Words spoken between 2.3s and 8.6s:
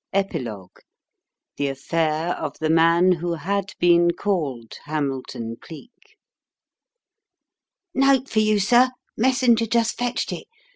OF THE MAN WHO HAD BEEN CALLED HAMILTON CLEEK "Note for you,